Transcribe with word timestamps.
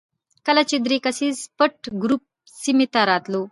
کله 0.47 0.61
چې 0.69 0.75
درې 0.85 0.97
کسیز 1.05 1.37
پټ 1.57 1.75
ګروپ 2.01 2.23
سیمې 2.61 2.87
ته 2.93 3.01
راتلو. 3.09 3.41